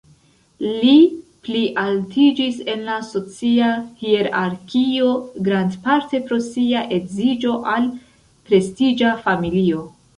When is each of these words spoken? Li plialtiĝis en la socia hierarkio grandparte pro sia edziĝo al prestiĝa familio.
Li 0.67 0.93
plialtiĝis 1.47 2.57
en 2.73 2.81
la 2.87 2.95
socia 3.11 3.69
hierarkio 4.01 5.13
grandparte 5.51 6.25
pro 6.31 6.43
sia 6.51 6.85
edziĝo 7.01 7.57
al 7.77 7.91
prestiĝa 8.51 9.19
familio. 9.29 9.91